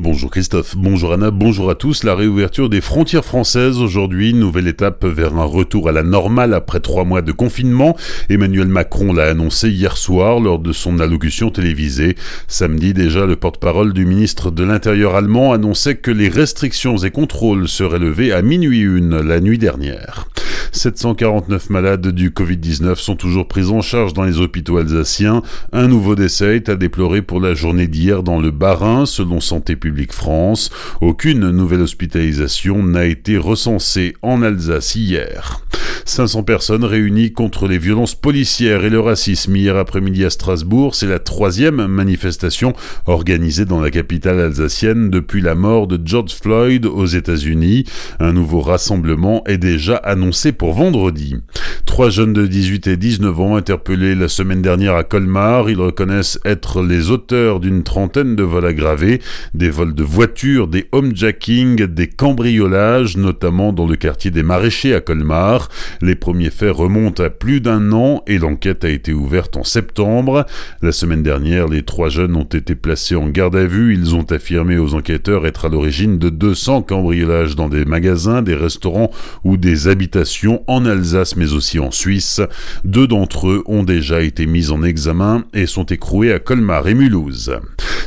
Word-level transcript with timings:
Bonjour 0.00 0.30
Christophe, 0.30 0.76
bonjour 0.76 1.12
Anna, 1.12 1.32
bonjour 1.32 1.70
à 1.70 1.74
tous. 1.74 2.04
La 2.04 2.14
réouverture 2.14 2.68
des 2.68 2.80
frontières 2.80 3.24
françaises 3.24 3.78
aujourd'hui, 3.78 4.32
nouvelle 4.32 4.68
étape 4.68 5.04
vers 5.04 5.34
un 5.34 5.44
retour 5.44 5.88
à 5.88 5.92
la 5.92 6.04
normale 6.04 6.54
après 6.54 6.78
trois 6.78 7.02
mois 7.02 7.20
de 7.20 7.32
confinement. 7.32 7.96
Emmanuel 8.30 8.68
Macron 8.68 9.12
l'a 9.12 9.24
annoncé 9.24 9.70
hier 9.70 9.96
soir 9.96 10.38
lors 10.38 10.60
de 10.60 10.72
son 10.72 11.00
allocution 11.00 11.50
télévisée. 11.50 12.14
Samedi 12.46 12.94
déjà, 12.94 13.26
le 13.26 13.34
porte-parole 13.34 13.92
du 13.92 14.06
ministre 14.06 14.52
de 14.52 14.62
l'Intérieur 14.62 15.16
allemand 15.16 15.52
annonçait 15.52 15.96
que 15.96 16.12
les 16.12 16.28
restrictions 16.28 16.98
et 16.98 17.10
contrôles 17.10 17.66
seraient 17.66 17.98
levés 17.98 18.30
à 18.30 18.40
minuit 18.40 18.82
une 18.82 19.18
la 19.20 19.40
nuit 19.40 19.58
dernière. 19.58 20.28
749 20.72 21.70
malades 21.70 22.08
du 22.08 22.30
Covid-19 22.30 22.96
sont 22.96 23.16
toujours 23.16 23.48
pris 23.48 23.68
en 23.70 23.80
charge 23.80 24.12
dans 24.12 24.24
les 24.24 24.38
hôpitaux 24.38 24.76
alsaciens. 24.76 25.42
Un 25.72 25.88
nouveau 25.88 26.14
décès 26.14 26.56
est 26.56 26.68
à 26.68 26.76
déplorer 26.76 27.22
pour 27.22 27.40
la 27.40 27.54
journée 27.54 27.86
d'hier 27.86 28.22
dans 28.22 28.40
le 28.40 28.50
Bas-Rhin, 28.50 29.06
selon 29.06 29.40
Santé 29.40 29.76
publique 29.76 30.12
France. 30.12 30.70
Aucune 31.00 31.50
nouvelle 31.50 31.82
hospitalisation 31.82 32.82
n'a 32.82 33.06
été 33.06 33.38
recensée 33.38 34.14
en 34.22 34.42
Alsace 34.42 34.94
hier. 34.94 35.67
500 36.08 36.42
personnes 36.42 36.84
réunies 36.84 37.32
contre 37.32 37.68
les 37.68 37.76
violences 37.76 38.14
policières 38.14 38.84
et 38.84 38.90
le 38.90 38.98
racisme 38.98 39.54
hier 39.54 39.76
après-midi 39.76 40.24
à 40.24 40.30
Strasbourg. 40.30 40.94
C'est 40.94 41.06
la 41.06 41.18
troisième 41.18 41.86
manifestation 41.86 42.72
organisée 43.06 43.66
dans 43.66 43.80
la 43.80 43.90
capitale 43.90 44.40
alsacienne 44.40 45.10
depuis 45.10 45.42
la 45.42 45.54
mort 45.54 45.86
de 45.86 46.00
George 46.02 46.32
Floyd 46.32 46.86
aux 46.86 47.06
États-Unis. 47.06 47.84
Un 48.20 48.32
nouveau 48.32 48.60
rassemblement 48.60 49.44
est 49.46 49.58
déjà 49.58 49.96
annoncé 49.96 50.52
pour 50.52 50.72
vendredi. 50.72 51.36
Trois 51.84 52.10
jeunes 52.10 52.32
de 52.32 52.46
18 52.46 52.86
et 52.86 52.96
19 52.96 53.40
ans 53.40 53.56
interpellés 53.56 54.14
la 54.14 54.28
semaine 54.28 54.62
dernière 54.62 54.94
à 54.94 55.04
Colmar. 55.04 55.68
Ils 55.68 55.80
reconnaissent 55.80 56.38
être 56.44 56.82
les 56.82 57.10
auteurs 57.10 57.60
d'une 57.60 57.82
trentaine 57.82 58.34
de 58.34 58.42
vols 58.42 58.66
aggravés, 58.66 59.20
des 59.52 59.70
vols 59.70 59.94
de 59.94 60.04
voitures, 60.04 60.68
des 60.68 60.86
homejacking, 60.92 61.86
des 61.86 62.08
cambriolages, 62.08 63.16
notamment 63.16 63.72
dans 63.72 63.86
le 63.86 63.96
quartier 63.96 64.30
des 64.30 64.42
Maraîchers 64.42 64.94
à 64.94 65.00
Colmar. 65.00 65.68
Les 66.00 66.14
premiers 66.14 66.50
faits 66.50 66.72
remontent 66.72 67.22
à 67.22 67.30
plus 67.30 67.60
d'un 67.60 67.92
an 67.92 68.22
et 68.26 68.38
l'enquête 68.38 68.84
a 68.84 68.88
été 68.88 69.12
ouverte 69.12 69.56
en 69.56 69.64
septembre. 69.64 70.46
La 70.82 70.92
semaine 70.92 71.22
dernière, 71.22 71.68
les 71.68 71.82
trois 71.82 72.08
jeunes 72.08 72.36
ont 72.36 72.44
été 72.44 72.74
placés 72.74 73.16
en 73.16 73.28
garde 73.28 73.56
à 73.56 73.64
vue. 73.64 73.94
Ils 73.94 74.14
ont 74.14 74.30
affirmé 74.30 74.78
aux 74.78 74.94
enquêteurs 74.94 75.46
être 75.46 75.64
à 75.64 75.68
l'origine 75.68 76.18
de 76.18 76.28
200 76.28 76.82
cambriolages 76.82 77.56
dans 77.56 77.68
des 77.68 77.84
magasins, 77.84 78.42
des 78.42 78.54
restaurants 78.54 79.10
ou 79.44 79.56
des 79.56 79.88
habitations 79.88 80.62
en 80.66 80.84
Alsace 80.84 81.36
mais 81.36 81.52
aussi 81.52 81.78
en 81.78 81.90
Suisse. 81.90 82.40
Deux 82.84 83.06
d'entre 83.06 83.48
eux 83.48 83.62
ont 83.66 83.82
déjà 83.82 84.22
été 84.22 84.46
mis 84.46 84.70
en 84.70 84.82
examen 84.82 85.44
et 85.54 85.66
sont 85.66 85.86
écroués 85.86 86.32
à 86.32 86.38
Colmar 86.38 86.86
et 86.88 86.94
Mulhouse. 86.94 87.58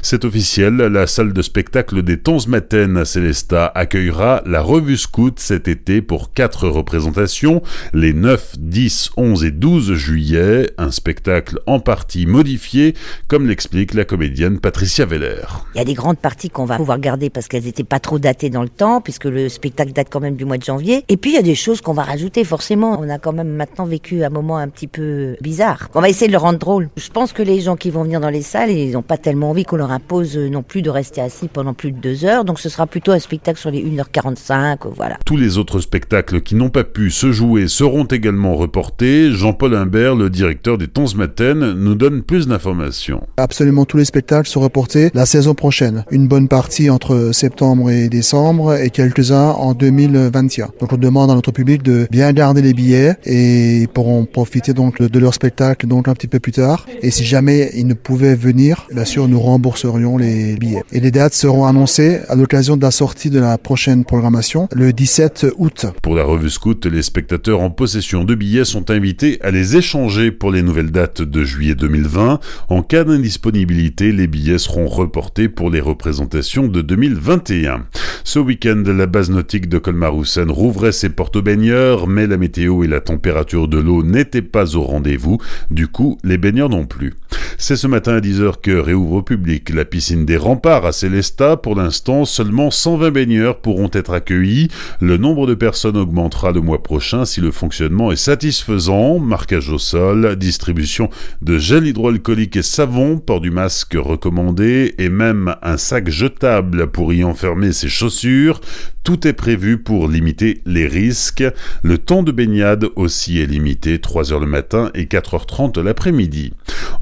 C'est 0.04 0.26
officiel, 0.26 0.78
la 0.78 1.06
salle 1.06 1.32
de 1.32 1.42
spectacle 1.44 2.02
des 2.02 2.20
Maten 2.48 2.98
à 2.98 3.06
Célestat 3.06 3.72
accueillera 3.76 4.42
la 4.48 4.62
revue 4.62 4.98
Scout 4.98 5.40
cet 5.40 5.68
été 5.68 6.02
pour 6.02 6.34
quatre 6.34 6.68
représentations, 6.68 7.62
les 7.94 8.14
9, 8.14 8.56
10, 8.58 9.12
11 9.18 9.44
et 9.44 9.52
12 9.52 9.94
juillet, 9.94 10.72
un 10.80 10.90
spectacle 10.90 11.60
en 11.68 11.80
partie 11.80 12.26
modifié, 12.26 12.96
comme 13.28 13.48
l'explique 13.48 13.94
la 13.94 14.04
comédienne 14.04 14.60
Patricia 14.60 15.06
Veller. 15.06 15.46
Il 15.76 15.78
y 15.78 15.82
a 15.82 15.86
des 15.86 15.94
grandes 15.94 16.18
parties 16.18 16.50
qu'on 16.50 16.66
va 16.66 16.78
pouvoir 16.78 17.00
garder 17.00 17.30
parce 17.30 17.48
qu'elles 17.48 17.64
n'étaient 17.64 17.84
pas 17.84 18.00
trop 18.00 18.18
datées 18.18 18.50
dans 18.50 18.64
le 18.64 18.70
temps, 18.70 19.02
puisque 19.02 19.26
le 19.26 19.50
spectacle 19.50 19.94
date 19.94 20.08
quand 20.10 20.20
même 20.20 20.36
du 20.36 20.46
mois 20.46 20.58
de 20.58 20.64
janvier. 20.64 21.06
Et 21.10 21.18
puis 21.18 21.32
il 21.32 21.36
y 21.36 21.40
a 21.40 21.44
des 21.44 21.56
choses 21.56 21.80
qu'on 21.80 21.94
va 21.94 22.04
rajouter 22.04 22.44
forcément. 22.44 23.00
On 23.00 23.08
a 23.10 23.20
quand 23.20 23.34
même 23.34 23.54
maintenant 23.54 23.86
vécu 23.86 24.24
un 24.24 24.30
moment 24.30 24.58
un 24.58 24.68
petit 24.68 24.88
peu 24.88 25.38
bizarre. 25.42 25.90
On 25.94 26.02
va 26.02 26.10
essayer 26.10 26.28
de 26.28 26.32
le 26.32 26.40
rendre 26.40 26.60
drôle. 26.60 26.90
Je 26.98 27.10
pense 27.10 27.34
que 27.34 27.44
les 27.44 27.62
gens 27.62 27.76
qui 27.76 27.92
vont 27.92 28.04
venir 28.04 28.20
dans 28.20 28.30
les 28.30 28.42
salles, 28.42 28.72
ils 28.72 28.92
n'ont 28.94 29.04
pas 29.04 29.18
tellement 29.18 29.52
envie 29.52 29.64
qu'on 29.64 29.78
leur 29.78 29.91
impose 29.92 30.38
non 30.38 30.64
plus 30.64 30.81
de 30.81 30.89
rester 30.89 31.22
assis 31.22 31.47
pendant 31.47 31.73
plus 31.73 31.92
de 31.92 32.00
deux 32.00 32.25
heures. 32.25 32.45
Donc 32.45 32.59
ce 32.59 32.70
sera 32.70 32.88
plutôt 32.88 33.11
un 33.11 33.20
spectacle 33.20 33.59
sur 33.59 33.72
les 33.72 33.84
1h45, 33.84 34.80
voilà. 34.95 35.17
Tous 35.25 35.38
les 35.38 35.58
autres 35.58 35.80
spectacles 35.80 36.42
qui 36.42 36.56
n'ont 36.56 36.70
pas 36.70 36.84
pu 36.84 37.11
se 37.11 37.31
jouer 37.31 37.67
seront 37.67 38.06
également 38.06 38.56
reportés. 38.56 39.31
Jean-Paul 39.31 39.75
Imbert, 39.75 40.16
le 40.16 40.30
directeur 40.30 40.78
des 40.78 40.88
Tons 40.88 41.16
Maten, 41.16 41.74
nous 41.74 41.96
donne 41.96 42.24
plus 42.24 42.47
d'informations. 42.47 43.28
Absolument 43.38 43.85
tous 43.85 43.97
les 43.97 44.06
spectacles 44.06 44.47
sont 44.47 44.62
reportés 44.62 45.12
la 45.13 45.25
saison 45.25 45.53
prochaine. 45.53 46.06
Une 46.12 46.28
bonne 46.28 46.47
partie 46.47 46.90
entre 46.90 47.31
septembre 47.34 47.90
et 47.90 48.09
décembre 48.09 48.75
et 48.75 48.90
quelques-uns 48.90 49.51
en 49.51 49.74
2021. 49.74 50.69
Donc 50.80 50.94
on 50.94 50.97
demande 50.97 51.31
à 51.31 51.35
notre 51.35 51.51
public 51.51 51.84
de 51.84 52.07
bien 52.12 52.31
garder 52.34 52.62
les 52.62 52.74
billets 52.74 53.16
et 53.25 53.81
ils 53.81 53.88
pourront 53.88 54.25
profiter 54.25 54.74
donc 54.74 55.01
de 55.01 55.19
leur 55.19 55.34
spectacle 55.34 55.88
donc 55.88 56.07
un 56.07 56.13
petit 56.13 56.28
peu 56.28 56.40
plus 56.40 56.51
tard. 56.51 56.85
Et 57.01 57.12
si 57.12 57.25
jamais 57.25 57.72
ils 57.75 57.88
ne 57.88 57.94
pouvaient 57.94 58.35
venir, 58.35 58.88
bien 58.94 59.06
sûr 59.06 59.28
nous 59.28 59.40
rembourserions 59.88 60.18
les 60.18 60.56
billets. 60.56 60.84
Et 60.92 61.00
les 61.00 61.12
dates 61.12 61.34
seront 61.34 61.66
annoncées 61.66 62.19
à 62.28 62.36
l'occasion 62.36 62.78
de 62.78 62.81
la 62.81 62.92
sortie 62.92 63.30
de 63.30 63.40
la 63.40 63.58
prochaine 63.58 64.06
programmation 64.06 64.68
le 64.74 64.94
17 64.94 65.47
août. 65.58 65.86
Pour 66.02 66.16
la 66.16 66.24
revue 66.24 66.50
Scout, 66.50 66.86
les 66.86 67.02
spectateurs 67.02 67.62
en 67.62 67.69
possession 67.69 68.24
de 68.24 68.36
billets 68.36 68.66
sont 68.66 68.92
invités 68.92 69.40
à 69.42 69.52
les 69.52 69.78
échanger 69.78 70.31
pour 70.31 70.52
les 70.52 70.62
nouvelles 70.62 70.92
dates 70.92 71.22
de 71.22 71.44
juillet 71.44 71.75
2020. 71.75 72.40
En 72.69 72.84
cas 72.84 73.03
d'indisponibilité, 73.03 74.12
les 74.12 74.28
billets 74.28 74.58
seront 74.58 74.88
reportés 74.88 75.50
pour 75.50 75.69
les 75.69 75.80
représentations 75.80 76.68
de 76.68 76.81
2021. 76.81 77.86
Ce 78.24 78.40
week-end, 78.40 78.84
la 78.86 79.08
base 79.08 79.30
nautique 79.30 79.69
de 79.69 79.78
Colmar-Houssen 79.78 80.52
rouvrait 80.52 80.92
ses 80.92 81.09
portes 81.09 81.36
aux 81.36 81.42
baigneurs, 81.42 82.08
mais 82.08 82.28
la 82.28 82.38
météo 82.38 82.84
et 82.84 82.88
la 82.88 83.02
température 83.02 83.68
de 83.68 83.78
l'eau 83.78 84.03
n'étaient 84.03 84.42
pas 84.42 84.75
au 84.75 84.84
rendez-vous. 84.84 85.38
Du 85.69 85.88
coup, 85.88 86.18
les 86.24 86.38
baigneurs 86.38 86.69
non 86.69 86.86
plus. 86.86 87.13
C'est 87.58 87.75
ce 87.75 87.86
matin 87.86 88.16
à 88.16 88.19
10h 88.19 88.59
que 88.59 88.72
réouvre 88.72 89.18
au 89.18 89.22
public 89.22 89.69
la 89.69 89.86
piscine 89.86 90.25
des 90.25 90.36
remparts 90.36 90.84
à 90.84 90.92
Célestat. 90.92 91.58
Pour 91.58 91.75
l'instant, 91.75 92.25
seulement 92.25 92.72
120 92.72 93.12
baigneurs 93.12 93.59
pourront 93.59 93.92
être 93.94 94.14
accueillis. 94.14 94.69
Le 95.00 95.18
nombre 95.18 95.46
de 95.46 95.53
personnes 95.53 95.96
augmentera 95.96 96.52
le 96.52 96.62
mois 96.62 96.81
prochain 96.81 97.24
si 97.24 97.40
le 97.40 97.52
fonctionnement 97.52 98.12
est 98.12 98.16
satisfaisant. 98.16 99.19
Marquage 99.19 99.69
au 99.69 99.78
sol, 99.78 100.36
distribution 100.38 101.12
de 101.44 101.59
gel 101.59 101.86
hydroalcoolique 101.86 102.56
et 102.56 102.64
savon, 102.64 103.19
port 103.19 103.42
du 103.42 103.52
masque 103.52 103.96
recommandé 103.96 104.96
et 104.98 105.09
même 105.09 105.56
un 105.62 105.78
sac 105.78 106.09
jetable 106.09 106.88
pour 106.88 107.13
y 107.13 107.24
enfermer 107.24 107.74
ses 107.74 107.90
chaussures. 107.90 108.59
Tout 109.03 109.28
est 109.28 109.34
prévu 109.34 109.80
pour 109.80 110.08
limiter 110.08 110.62
les 110.66 110.86
risques. 110.86 111.44
Le 111.81 111.98
temps 111.98 112.22
de 112.22 112.31
baignade 112.31 112.86
aussi 112.96 113.40
est 113.40 113.48
limité, 113.48 113.98
3h 113.98 114.40
le 114.40 114.46
matin 114.46 114.92
et 114.94 115.06
4h30 115.06 115.81
l'après-midi. 115.81 116.53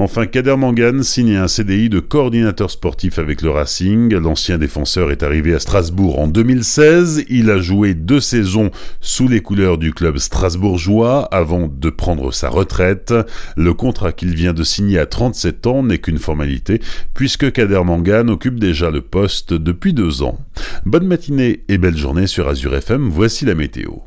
Enfin, 0.01 0.27
Kader 0.27 0.55
Mangan 0.55 1.03
signe 1.03 1.35
un 1.35 1.49
CDI 1.49 1.89
de 1.89 1.99
coordinateur 1.99 2.71
sportif 2.71 3.19
avec 3.19 3.41
le 3.41 3.49
Racing. 3.49 4.15
L'ancien 4.15 4.57
défenseur 4.57 5.11
est 5.11 5.23
arrivé 5.23 5.53
à 5.53 5.59
Strasbourg 5.59 6.19
en 6.19 6.29
2016. 6.29 7.25
Il 7.27 7.49
a 7.49 7.59
joué 7.59 7.95
deux 7.95 8.21
saisons 8.21 8.71
sous 9.01 9.27
les 9.27 9.41
couleurs 9.41 9.77
du 9.77 9.93
club 9.93 10.17
strasbourgeois 10.17 11.25
avant 11.33 11.67
de 11.67 11.89
prendre 11.89 12.31
sa 12.31 12.47
retraite. 12.47 13.13
Le 13.57 13.73
contrat 13.73 14.13
qu'il 14.13 14.33
vient 14.33 14.53
de 14.53 14.63
signer 14.63 14.99
à 14.99 15.05
37 15.05 15.67
ans 15.67 15.83
n'est 15.83 15.97
qu'une 15.97 16.17
formalité 16.17 16.79
puisque 17.13 17.51
Kader 17.51 17.81
Mangan 17.83 18.29
occupe 18.29 18.57
déjà 18.57 18.91
le 18.91 19.01
poste 19.01 19.53
depuis 19.53 19.91
deux 19.91 20.23
ans. 20.23 20.39
Bonne 20.85 21.07
matinée 21.07 21.66
et 21.67 21.77
belle 21.77 21.97
journée 21.97 22.27
sur 22.27 22.47
Azure 22.47 22.73
FM, 22.73 23.09
voici 23.09 23.43
la 23.43 23.53
météo. 23.53 23.99